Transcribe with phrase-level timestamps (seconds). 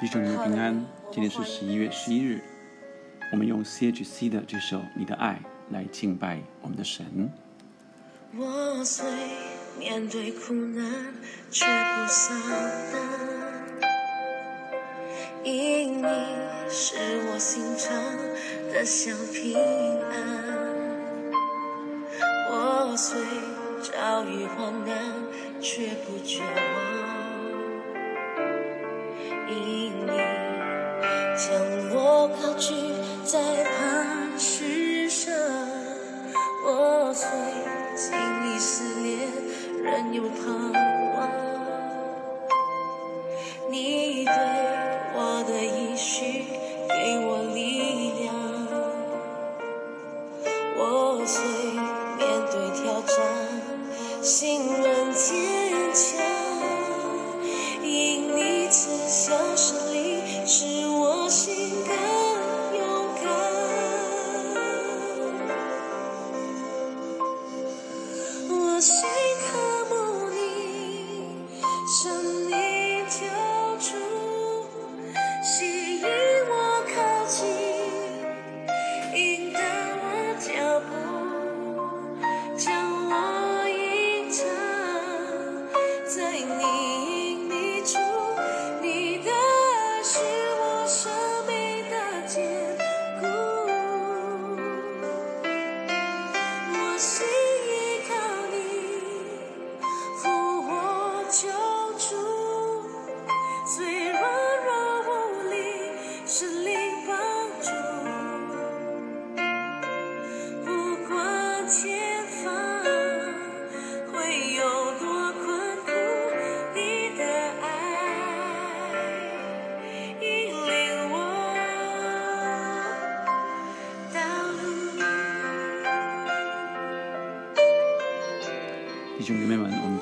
[0.00, 2.40] 弟兄们平安，今天是十一月十一日，
[3.32, 5.40] 我们用 C.H.C 的这首《你的爱》
[5.74, 7.28] 来敬拜我们的神。
[8.36, 9.04] 我虽
[9.76, 10.88] 面对苦难，
[11.50, 12.40] 却不丧
[12.92, 13.00] 胆，
[15.42, 16.04] 因你
[16.70, 16.94] 是
[17.32, 18.00] 我心肠
[18.72, 20.14] 的小平安。
[22.52, 23.20] 我虽
[23.82, 24.96] 遭遇患难，
[25.60, 26.87] 却不绝望。
[31.38, 31.54] 将
[31.94, 32.92] 我抛弃
[33.24, 35.32] 在磐石上，
[36.66, 37.28] 我虽
[37.94, 38.10] 经
[38.44, 39.28] 历思念，
[39.84, 41.07] 仍有盼
[68.78, 69.17] 我心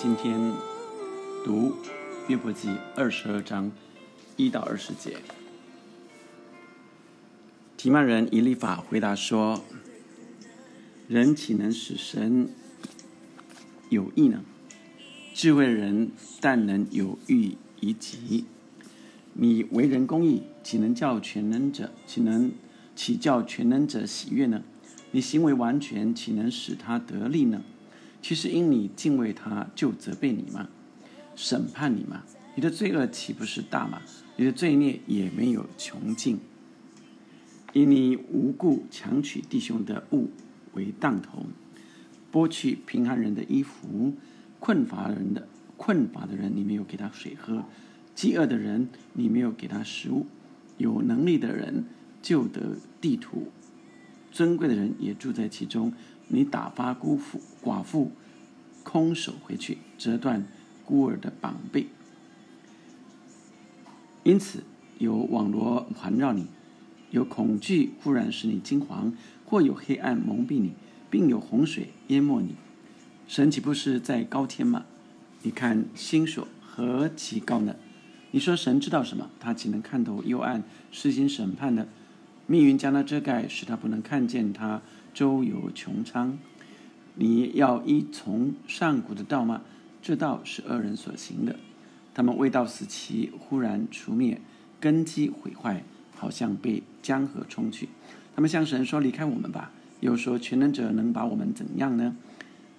[0.06, 0.52] 今天
[1.44, 1.74] 读
[2.28, 3.72] 约伯记二十二章
[4.36, 5.16] 一到二十节。
[7.76, 9.64] 提曼人以利法回答说
[11.10, 12.48] ：“人岂能使神
[13.88, 14.44] 有意呢？
[15.34, 18.44] 智慧人但能有欲以己。
[19.32, 21.90] 你为人公义，岂能叫全能者？
[22.06, 22.52] 岂能
[22.94, 24.62] 岂叫全能者喜悦呢？
[25.10, 27.64] 你行为完全，岂能使他得利呢？
[28.26, 30.68] 其实因你敬畏他，就责备你吗？
[31.36, 32.24] 审判你吗？
[32.56, 34.02] 你的罪恶岂不是大吗？
[34.34, 36.40] 你的罪孽也没有穷尽。
[37.72, 40.28] 因你无故强取弟兄的物
[40.74, 41.46] 为当头，
[42.32, 44.12] 剥去贫寒人的衣服，
[44.58, 47.62] 困乏人的困乏的人，你没有给他水喝；
[48.16, 50.26] 饥饿的人，你没有给他食物；
[50.78, 51.84] 有能力的人
[52.20, 53.52] 就得地土，
[54.32, 55.92] 尊贵的人也住在其中。
[56.28, 58.12] 你打发孤妇寡妇
[58.82, 60.46] 空手回去，折断
[60.84, 61.88] 孤儿的膀臂。
[64.22, 64.64] 因此
[64.98, 66.46] 有网罗环绕你，
[67.10, 69.12] 有恐惧忽然使你惊惶，
[69.44, 70.72] 或有黑暗蒙蔽你，
[71.08, 72.56] 并有洪水淹没你。
[73.28, 74.84] 神岂不是在高天吗？
[75.42, 77.76] 你看星宿何其高呢？
[78.32, 79.30] 你说神知道什么？
[79.38, 81.86] 他岂能看透幽暗，施行审判呢？
[82.48, 84.82] 命运将他遮盖，使他不能看见他
[85.16, 86.38] 周游穹苍。
[87.14, 89.62] 你要依从上古的道吗？
[90.02, 91.56] 这道是恶人所行的。
[92.12, 94.38] 他们未到死期，忽然除灭，
[94.78, 95.82] 根基毁坏，
[96.14, 97.88] 好像被江河冲去。
[98.34, 102.14] 他们向神说：“离开我们吧！”又说：“全能者能把我们怎样呢？”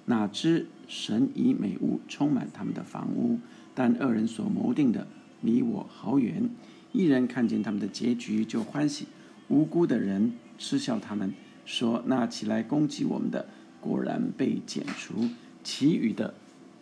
[0.06, 3.40] 哪知神以美物充满他们的房屋，
[3.74, 5.08] 但恶人所谋定的
[5.42, 6.48] 离我好远。
[6.92, 9.08] 一人看见他们的结局就欢喜，
[9.48, 11.34] 无辜的人嗤笑他们，
[11.68, 13.46] 说：“那起来攻击我们的，
[13.82, 15.30] 果然被剪除；
[15.64, 16.34] 其余的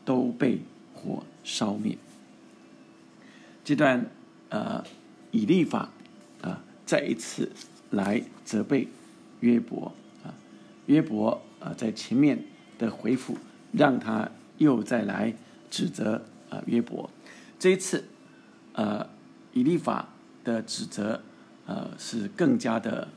[0.05, 0.61] 都被
[0.93, 1.97] 火烧灭。”
[3.65, 4.05] 这段
[4.49, 4.83] 呃，
[5.31, 5.89] 以利法
[6.41, 7.51] 啊，再一次
[7.89, 8.87] 来责备
[9.39, 9.91] 约伯
[10.23, 10.31] 啊，
[10.85, 12.45] 约伯啊，在前面
[12.77, 13.39] 的回复，
[13.71, 14.29] 让他
[14.59, 15.33] 又再来
[15.71, 17.09] 指责啊约伯。
[17.57, 18.05] 这一次，
[18.73, 19.09] 呃，
[19.53, 20.09] 以利法
[20.43, 21.23] 的指责
[21.65, 23.07] 呃是更加的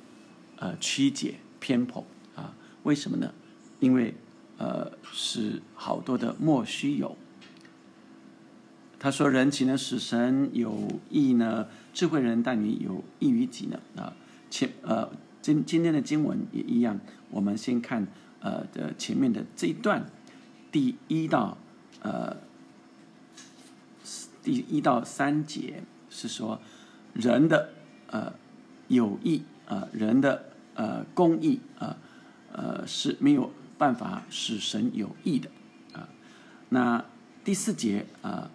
[0.56, 2.54] 呃曲解偏颇啊。
[2.82, 3.32] 为什么呢？
[3.80, 4.14] 因为
[4.56, 7.16] 呃是好多的莫须有。
[9.00, 11.68] 他说：“人岂能使神有益呢？
[11.94, 14.12] 智慧人但你有益于己呢？”啊，
[14.50, 15.08] 前呃
[15.40, 16.98] 今今天的经文也一样，
[17.30, 18.08] 我们先看
[18.40, 20.04] 呃的前面的这一段，
[20.72, 21.56] 第一到
[22.02, 22.36] 呃
[24.42, 26.60] 第一到三节是说，
[27.12, 27.70] 人的
[28.08, 28.32] 呃
[28.88, 30.46] 有意啊，人的
[30.78, 31.98] 呃公义啊，
[32.52, 35.50] 呃是没有办法使神有益的
[35.92, 36.08] 啊。
[36.68, 37.04] 那
[37.42, 38.50] 第四节啊，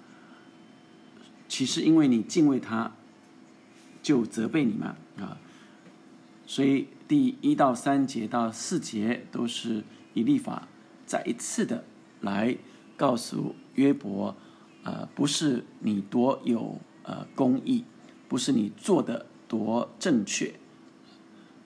[1.49, 2.93] 其实因为你敬畏他，
[4.01, 5.37] 就责备你嘛啊，
[6.47, 9.83] 所以第一到三节到四节都是
[10.13, 10.67] 以立法
[11.05, 11.83] 再一次的
[12.21, 12.55] 来
[12.95, 14.33] 告诉约伯，
[14.83, 17.83] 呃，不是你多有呃公义，
[18.29, 20.53] 不是你做的多正确，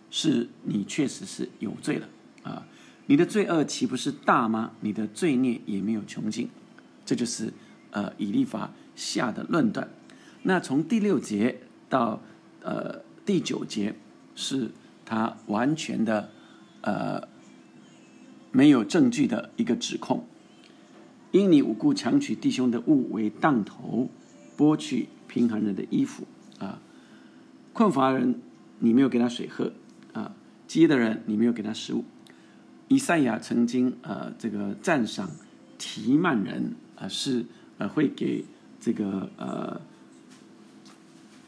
[0.09, 2.07] 是你确实是有罪了
[2.43, 2.65] 啊！
[3.07, 4.71] 你的罪恶岂不是大吗？
[4.81, 6.49] 你的罪孽也没有穷尽，
[7.05, 7.53] 这就是
[7.91, 9.89] 呃以利法下的论断。
[10.43, 12.21] 那从第六节到
[12.61, 13.95] 呃第九节，
[14.35, 14.71] 是
[15.05, 16.29] 他完全的
[16.81, 17.27] 呃
[18.51, 20.25] 没有证据的一个指控。
[21.31, 24.09] 因你无故强取弟兄的物为当头，
[24.57, 26.25] 剥去贫寒人的衣服
[26.57, 26.81] 啊！
[27.73, 28.41] 困乏人
[28.79, 29.71] 你没有给他水喝
[30.67, 32.03] 饥饿的人你没有给他食物。
[32.89, 35.29] 以赛亚曾经呃这个赞赏
[35.77, 37.45] 提曼人啊是
[37.77, 38.45] 呃会给
[38.79, 39.81] 这个呃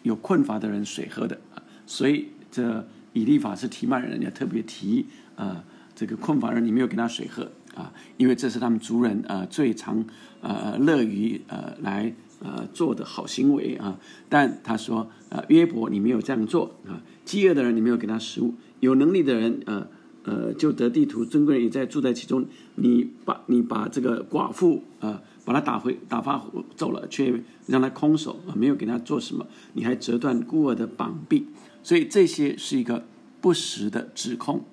[0.04, 5.06] 有困乏的人水喝的啊，所以这以利法是提曼人要特别提
[5.36, 5.64] 啊
[5.96, 7.52] 这个困乏人你没有给他水喝。
[7.76, 10.04] 啊，因为这是他们族人呃最常
[10.42, 13.98] 呃乐于呃来呃做的好行为啊。
[14.28, 19.88] 但他说呃约伯你没有这样做啊，饥饿的人你没有给他食物，有能力的人呃
[20.24, 22.46] 呃就得地图，尊贵人也在住在其中。
[22.76, 26.46] 你把你把这个寡妇啊把他打回打发
[26.76, 31.48] 走了，却让他空手啊，没有给他做什么，你还折断孤儿的膀臂，
[31.84, 33.04] 所以这些是一个
[33.42, 34.64] 不实的指控。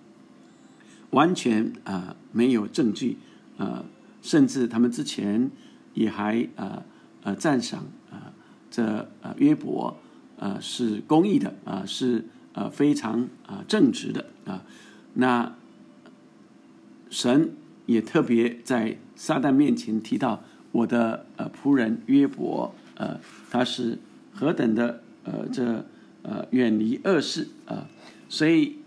[1.11, 3.17] 完全啊没有证据，
[3.57, 3.85] 呃，
[4.21, 5.51] 甚至他们之前
[5.95, 6.83] 也还呃
[7.23, 8.35] 呃赞赏啊
[8.71, 9.97] 这呃约伯
[10.37, 12.25] 呃是公义的啊是
[12.57, 14.65] 呃非常啊正直的啊，
[15.15, 15.55] 那
[17.09, 17.53] 神
[17.87, 20.43] 也特别在撒旦面前提到
[20.73, 23.21] 我的呃仆人约伯呃
[23.53, 24.01] 他是
[24.35, 25.85] 何等的呃这
[26.23, 27.87] 呃远离恶事啊，
[28.29, 28.79] 所以。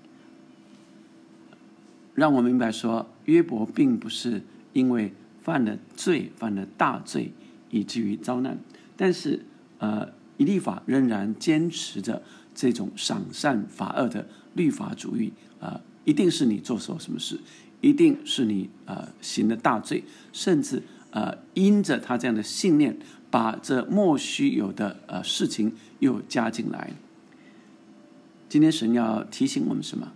[2.16, 4.42] 让我明白说，约伯并不是
[4.74, 7.32] 因为犯了罪、犯了大罪，
[7.70, 8.58] 以至于遭难。
[8.98, 9.46] 但是，
[9.78, 12.22] 呃，以立法仍然坚持着
[12.60, 15.32] 这种赏善罚恶的律法主义。
[15.62, 17.40] 啊，一定是你做错什么事，
[17.80, 20.04] 一定是你呃行了大罪，
[20.34, 22.98] 甚至呃因着他这样的信念，
[23.32, 26.92] 把这莫须有的呃事情又加进来。
[28.50, 30.12] 今天神要提醒我们什么？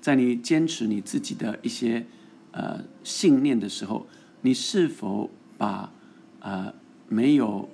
[0.00, 2.06] 在你坚持你自己的一些
[2.52, 4.06] 呃信念的时候，
[4.42, 5.92] 你是否把
[6.40, 6.72] 呃
[7.08, 7.68] 没有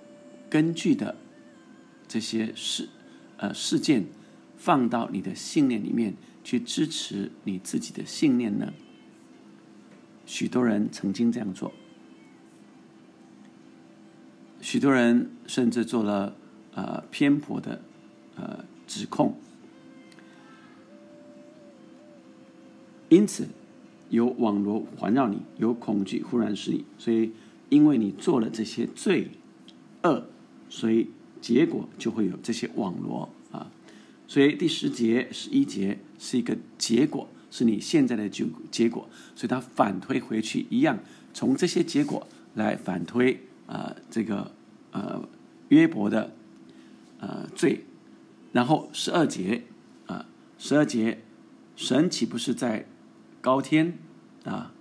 [0.48, 1.14] 根据的
[2.08, 2.88] 这些事
[3.38, 4.06] 呃事件
[4.56, 8.72] 放到你的信念里面去支持你自己的信念呢？
[10.24, 11.72] 许多人曾经这样做，
[14.60, 16.36] 许多人甚至做了
[16.74, 17.82] 呃偏颇的
[18.36, 19.36] 呃指控。
[23.08, 23.46] 因此，
[24.10, 27.30] 有网络环绕你，有恐惧忽然是你，所以
[27.68, 29.30] 因为你做了这些罪
[30.02, 30.26] 恶，
[30.68, 31.08] 所以
[31.40, 33.70] 结果就会有这些网罗啊。
[34.26, 40.98] 所以第十节十一节是一个结果，是你现在的结结果，所以它反推回去一样，
[41.32, 44.52] 从这些结果来反推啊这个
[44.90, 45.28] 呃
[45.68, 46.34] 约伯的
[47.20, 47.84] 呃罪，
[48.52, 49.64] 然后十二节
[50.06, 50.26] 啊
[50.58, 51.22] 十二节
[51.76, 52.86] 神岂不是在？
[53.42, 53.96] 高天
[54.42, 54.72] 啊，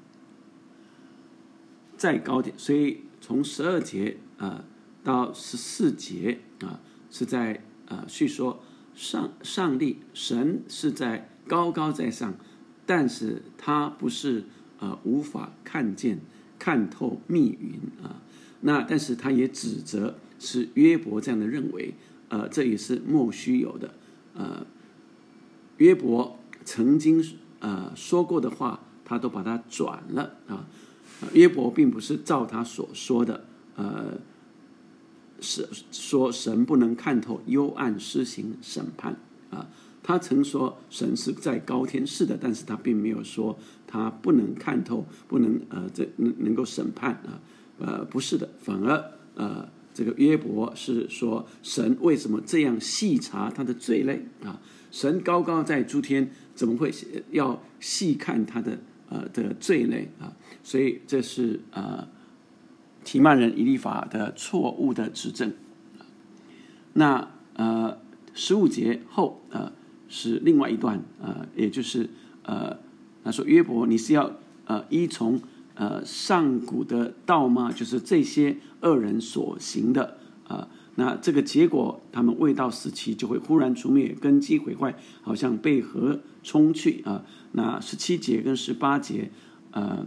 [1.97, 4.65] 再高点，所以从十二节啊
[5.05, 8.61] 到十四节啊，是在啊叙说
[8.93, 12.33] 上上帝神是在高高在上，
[12.85, 14.43] 但是他不是
[14.79, 16.19] 啊无法看见
[16.59, 18.19] 看透密云啊，
[18.59, 21.93] 那但是他也指责是约伯这样的认为，
[22.27, 23.93] 呃，这也是莫须有的，
[24.33, 24.67] 呃，
[25.77, 27.23] 约伯曾经。
[27.61, 30.67] 呃，说过的话，他都把它转了啊。
[31.33, 33.45] 约伯并不是照他所说的，
[33.75, 34.19] 呃，
[35.45, 39.15] 是说神不能看透幽暗施行审判
[39.51, 39.69] 啊。
[40.01, 47.39] 他曾说神是在高天是的，但是他并没有说他不能看透，不能呃这能能够审判啊。
[47.77, 54.59] 呃，不是的，反而呃，这个约伯是说神为什么这样细查他的罪类啊？
[54.91, 56.31] 神高高在诸天。
[56.55, 56.89] 怎么会
[57.31, 60.31] 要细看他的呃的罪类啊？
[60.63, 62.07] 所以这是呃
[63.05, 65.53] 提曼人以利法的错误的指证。
[66.91, 67.97] 那呃
[68.33, 69.71] 十五节后，呃，
[70.09, 72.09] 是另外一段，呃，也就是
[72.43, 72.77] 呃，
[73.23, 74.31] 他说约伯，你是要
[74.65, 75.39] 呃依从
[75.75, 77.71] 呃上古的道吗？
[77.71, 80.67] 就是这些恶人所行的啊。
[80.97, 87.23] 那这个结果，他们未到时期就会忽然除灭，根基毁坏，好像被河冲去啊。
[87.51, 89.29] 那十七节跟十八节，
[89.71, 90.05] 呃，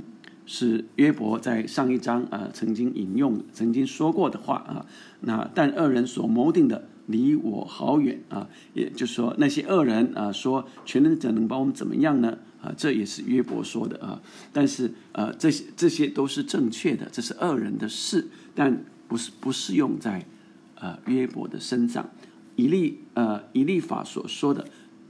[0.49, 4.87] 是约伯在上一章呃曾经引用、曾经说过的话啊。
[5.21, 12.38] 那但恶人所谋定的离我好远啊，也就是说那些恶人啊说全能者能把我们怎么样呢？
[12.62, 14.23] 啊，这也是约伯说的啊。
[14.52, 20.25] 但是呃，这些这些都是正确的，这是恶人的事，但不是不适用在。
[20.81, 22.09] 呃，约伯的身上，
[22.55, 24.64] 以利呃以利法所说的，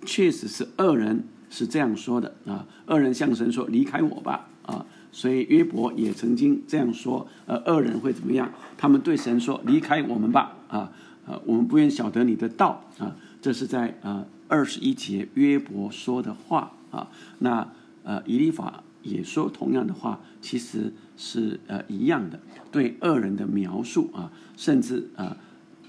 [0.06, 2.66] 确实是恶人是这样说的啊。
[2.86, 7.26] 恶人向神说：“离开我吧！”啊，所以约伯也曾经这样说。
[7.46, 8.52] 呃，恶人会怎么样？
[8.76, 10.92] 他们对神说：“离开我们吧！”啊，
[11.26, 13.16] 呃，我们不愿晓得你的道啊。
[13.40, 17.08] 这是在呃二十一节约伯说的话啊。
[17.38, 17.70] 那
[18.02, 22.38] 呃以利法也说同样的话，其实是呃一样的，
[22.70, 25.36] 对恶人的描述啊，甚至啊。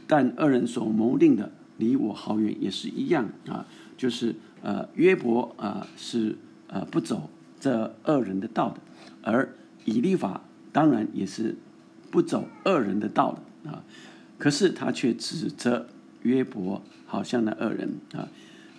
[0.08, 3.66] 但恶人所谋定的离我好远，也是一样啊，
[3.98, 6.36] 就是呃约伯啊是
[6.68, 8.80] 呃不走这恶人的道的，
[9.22, 11.56] 而以利法当然也是
[12.12, 13.84] 不走恶人的道的啊，
[14.38, 15.88] 可是他却指责
[16.24, 18.28] 约伯，好像那恶人啊，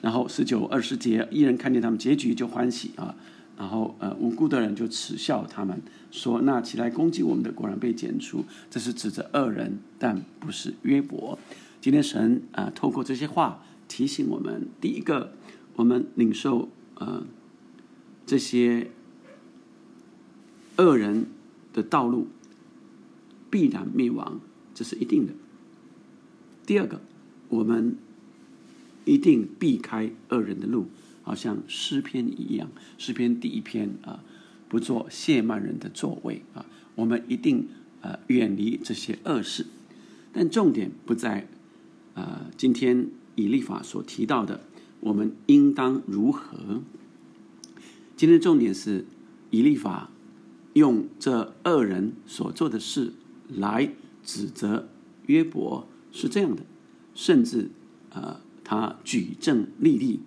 [0.01, 3.15] 然后十九二十节，一人看见他们结局就欢喜啊。
[3.59, 11.39] 然后，呃，无辜的人就耻笑他们，说：“那起来攻击我们的，果然被剪除。”这是指着恶人，但不是约伯。
[11.79, 15.35] 今天神啊，透过这些话提醒我们：第一个，
[15.77, 17.23] 我们领受呃
[18.25, 18.91] 这些
[20.81, 21.27] 恶人
[21.73, 22.29] 的道路
[23.51, 24.41] 必然灭亡，
[24.75, 25.35] 这是一定的；
[26.65, 27.01] 第二个，
[27.49, 27.97] 我们
[29.05, 30.87] 一定避开恶人的路。
[31.23, 34.25] 好像诗篇一样，诗篇第一篇啊，
[34.69, 37.69] 不做谢曼人的座位啊，我们一定
[38.01, 39.67] 呃远离这些恶事。
[40.33, 41.47] 但重点不在
[42.15, 43.07] 呃今天
[43.37, 44.61] 以立法所提到的，
[45.01, 46.83] 我们应当如何？
[48.17, 49.05] 今天重点是
[49.51, 50.11] 以立法
[50.73, 53.13] 用这恶人所做的事
[53.49, 54.89] 来指责
[55.27, 56.63] 约伯是这样的，
[57.15, 57.71] 甚至
[58.11, 60.21] 呃他举证立例。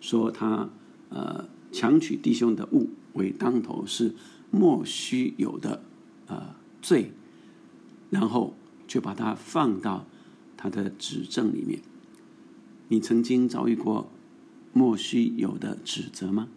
[0.00, 0.68] 说他
[1.08, 4.14] 呃强取弟兄的物为当头是
[4.50, 5.82] 莫须有的
[6.26, 7.12] 呃罪，
[8.10, 8.54] 然后
[8.86, 10.04] 就把它放到
[10.58, 11.80] 他的指证里面。
[12.88, 14.10] 你曾经遭遇过
[14.74, 16.48] 莫须有的指责吗？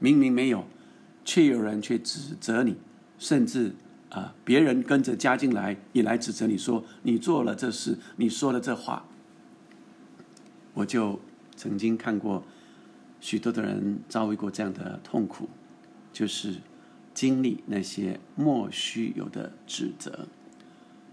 [0.00, 0.66] 明明没有，
[1.24, 2.76] 却有人去指责你，
[3.18, 3.74] 甚至
[4.10, 9.06] 啊别人跟着加进来也来指责你说你做了这事，你说了这话，
[10.74, 11.20] 我就。
[11.56, 12.42] 曾经看过
[13.20, 15.46] 许多的人遭遇过这样的痛苦，
[16.10, 16.54] 就是
[17.12, 20.26] 经历那些莫须有的指责。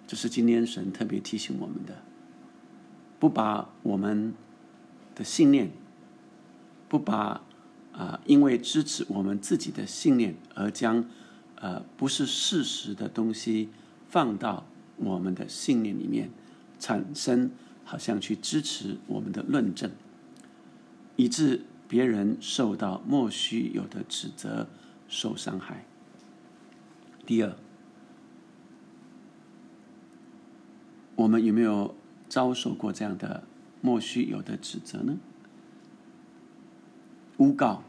[0.08, 1.96] 这是今天神特别提醒我们的：
[3.20, 4.34] 不把我们
[5.16, 5.70] 的信念，
[6.88, 7.42] 不把
[7.98, 11.04] 啊，因为支持我们自己的信念而将
[11.56, 13.70] 呃不是事实的东西
[14.08, 14.66] 放到
[14.98, 16.30] 我们的信念里面，
[16.80, 17.50] 产生
[17.84, 19.90] 好像去支持我们的论证。
[21.16, 24.68] 以致别人受到莫须有的指责，
[25.08, 25.84] 受伤害。
[27.26, 27.56] 第二，
[31.16, 31.96] 我们有没有
[32.30, 33.44] 遭受过这样的
[33.82, 35.18] 莫须有的指责呢？
[37.38, 37.84] 诬告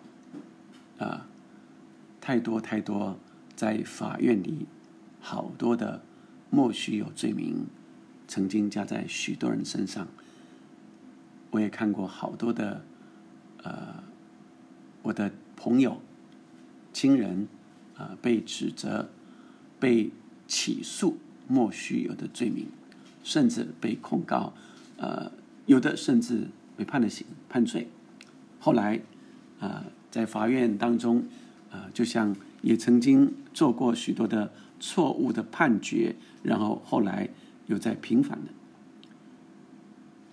[0.98, 1.26] 啊，
[2.20, 3.18] 太多太多，
[3.56, 4.66] 在法院里，
[5.20, 6.02] 好多的
[6.50, 7.66] 莫须有罪名，
[8.26, 10.06] 曾经加在许多人身上。
[11.50, 12.84] 我也看过好多的。
[13.64, 14.04] 呃，
[15.02, 16.00] 我的朋友、
[16.92, 17.48] 亲人
[17.96, 19.10] 啊，被指责、
[19.80, 20.12] 被
[20.46, 22.68] 起诉莫须有的罪名，
[23.24, 24.52] 甚至被控告，
[24.96, 25.32] 呃，
[25.66, 27.88] 有的甚至被判了刑、判罪。
[28.60, 29.00] 后来
[29.60, 31.24] 啊，在法院当中
[31.70, 37.28] 啊，就像也曾经做过许多的错误的判决，然后后来
[37.66, 38.52] 又在平反的。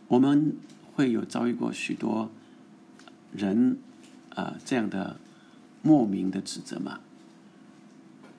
[0.07, 0.55] 我们
[0.93, 2.31] 会有遭遇过许多。
[3.35, 3.79] 人
[4.29, 5.19] 啊，这样的
[5.81, 7.01] 莫名的指责嘛，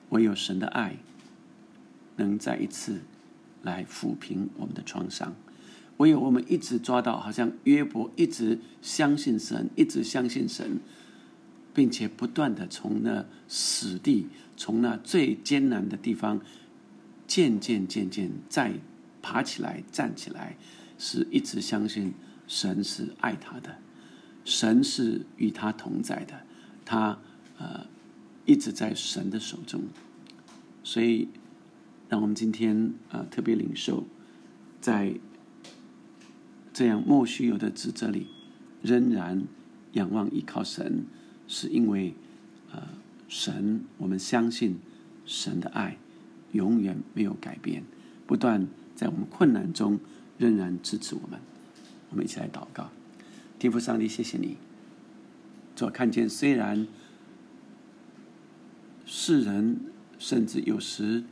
[0.09, 0.95] 唯有神的爱
[2.15, 3.01] 能再一次
[3.61, 5.35] 来抚平我们的创伤。
[5.97, 10.79] 唯有我们一直抓到，好像约伯一直相信神，一直相信神，
[11.73, 16.39] 并且不断的从那死地，从那最艰难的地方，
[17.25, 18.73] 渐渐渐渐再
[19.21, 20.55] 爬起来，站起来，
[20.99, 22.13] 是一直相信
[22.47, 23.77] 神是爱他的，
[24.45, 26.41] 神是与他同在的，
[26.85, 27.17] 他
[27.57, 27.87] 呃
[28.45, 29.81] 一直在神的手中，
[30.83, 31.27] 所以
[32.07, 34.05] 让我们今天呃特别领受，
[34.79, 35.15] 在
[36.77, 38.27] 这样莫须有的指责里，
[38.83, 39.45] 仍然
[39.93, 41.05] 仰望依靠神，
[41.47, 42.13] 是因为
[42.71, 42.83] 呃
[43.27, 44.77] 神我们相信
[45.25, 45.97] 神的爱
[46.51, 47.83] 永远没有改变，
[48.27, 49.99] 不断在我们困难中。
[50.37, 51.39] 仍然支持我们，
[52.11, 52.91] 我们一起来祷告。
[53.57, 54.57] 天父上帝，谢谢你，
[55.75, 56.85] 主看见虽然
[59.03, 59.79] 世人
[60.19, 61.23] 甚至有时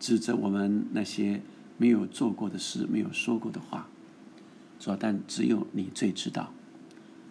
[0.00, 1.40] 指责我们那些
[1.78, 3.88] 没有做过的事、没有说过的话，
[4.78, 6.52] 主但只有你最知道，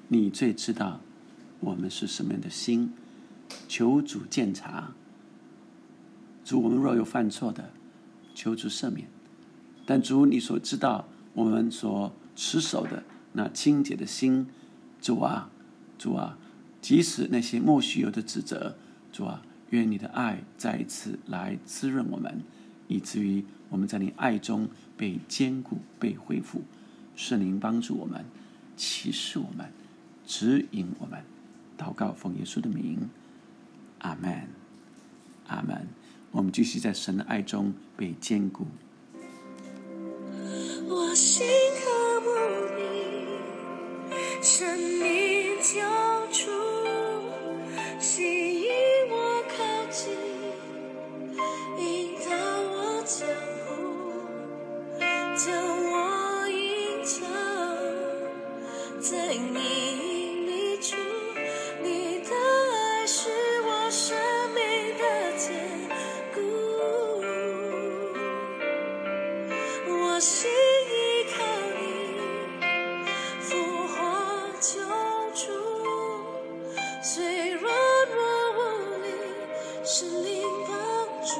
[0.07, 0.99] 你最知道
[1.59, 2.93] 我们是什么样的心。
[3.67, 4.91] 求主鉴察，
[6.43, 7.71] 主我们若有犯错的，
[8.33, 9.07] 求主赦免。
[9.85, 14.47] 但主，你所知道我们所持守的那清洁的心，
[14.99, 15.51] 主啊，
[15.97, 16.37] 主啊，
[16.81, 18.75] 即使那些莫须有的指责，
[19.11, 22.41] 主啊，愿你的爱再一次来滋润我们，
[22.87, 26.63] 以至于我们在你爱中被坚固、被恢复。
[27.15, 28.25] 圣灵帮助我们，
[28.75, 29.71] 启示我们，
[30.25, 31.23] 指引我们。
[31.77, 33.09] 祷告奉耶稣的名，
[33.99, 34.47] 阿门，
[35.47, 35.87] 阿门。
[36.31, 38.65] 我们继续在神的爱中被坚固。
[40.87, 41.45] 我心
[41.81, 42.27] 渴慕
[42.77, 42.83] 你，
[44.41, 46.04] 生命就
[77.05, 78.19] 脆弱，我
[78.57, 78.59] 无
[79.03, 79.07] 力，
[79.83, 80.73] 神灵帮
[81.23, 81.37] 助。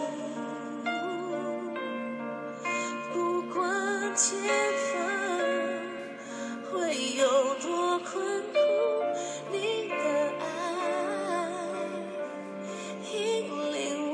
[3.12, 3.58] 不管
[4.16, 4.38] 前
[4.86, 4.94] 方
[6.72, 6.74] 会
[7.16, 7.26] 有
[7.56, 8.14] 多困
[8.54, 8.54] 苦，
[9.52, 9.56] 你
[9.90, 9.96] 的
[10.40, 10.44] 爱
[13.12, 13.16] 引
[13.74, 13.76] 领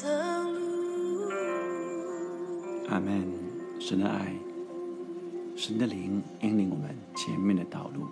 [0.00, 0.04] 的
[0.44, 1.26] 路。
[2.88, 3.10] 阿门。
[3.80, 4.32] 神的爱，
[5.56, 8.06] 神的灵引领我们前面的道路。